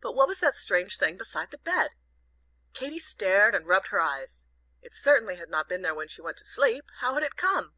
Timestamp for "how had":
7.00-7.24